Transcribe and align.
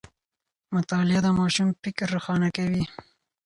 مطالعه 0.75 1.19
د 1.23 1.27
ماشوم 1.39 1.67
فکر 1.83 2.05
روښانه 2.15 2.49
کوي. 2.57 2.83